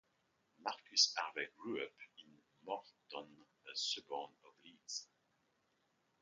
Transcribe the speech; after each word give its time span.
Marcus 0.63 1.13
Harvey 1.15 1.45
grew 1.61 1.79
up 1.83 1.91
in 2.23 2.41
Moortown, 2.67 3.27
a 3.71 3.75
suburb 3.75 4.31
of 4.43 4.53
Leeds. 4.65 5.07